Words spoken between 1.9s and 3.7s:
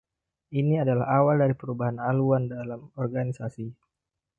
haluan dalam organisasi.